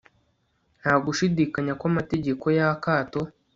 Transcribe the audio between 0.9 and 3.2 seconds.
gushidikanya ko amategeko yakato